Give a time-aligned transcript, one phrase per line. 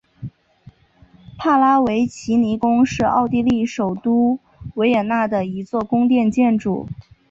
[1.37, 4.39] 帕拉维奇尼宫是奥地利首都
[4.73, 6.89] 维也纳的一座宫殿建筑。